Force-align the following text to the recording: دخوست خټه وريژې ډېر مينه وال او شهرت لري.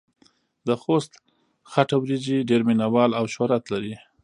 دخوست 0.69 1.11
خټه 1.71 1.95
وريژې 1.99 2.47
ډېر 2.49 2.61
مينه 2.67 2.85
وال 2.93 3.11
او 3.19 3.25
شهرت 3.33 3.63
لري. 3.73 3.95